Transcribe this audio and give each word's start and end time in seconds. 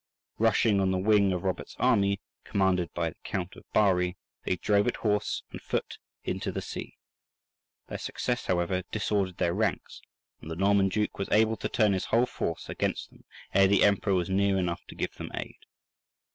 Rushing 0.39 0.79
on 0.79 0.89
the 0.89 0.97
wing 0.97 1.31
of 1.31 1.43
Robert's 1.43 1.75
army, 1.77 2.19
commanded 2.43 2.91
by 2.95 3.09
the 3.11 3.15
Count 3.23 3.55
of 3.55 3.69
Bari, 3.71 4.17
they 4.45 4.55
drove 4.55 4.87
it 4.87 4.95
horse 4.95 5.43
and 5.51 5.61
foot 5.61 5.99
into 6.23 6.51
the 6.51 6.59
sea. 6.59 6.97
Their 7.87 7.99
success, 7.99 8.47
however, 8.47 8.81
disordered 8.91 9.37
their 9.37 9.53
ranks, 9.53 10.01
and 10.41 10.49
the 10.49 10.55
Norman 10.55 10.89
duke 10.89 11.19
was 11.19 11.29
able 11.29 11.55
to 11.57 11.69
turn 11.69 11.93
his 11.93 12.05
whole 12.05 12.25
force 12.25 12.67
against 12.67 13.11
them 13.11 13.25
ere 13.53 13.67
the 13.67 13.83
Emperor 13.83 14.15
was 14.15 14.27
near 14.27 14.57
enough 14.57 14.83
to 14.87 14.95
give 14.95 15.13
them 15.17 15.29
aid. 15.35 15.59